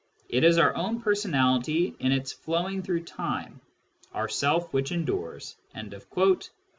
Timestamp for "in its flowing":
1.99-2.81